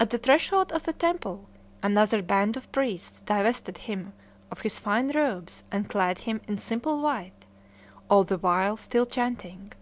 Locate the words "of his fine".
4.50-5.08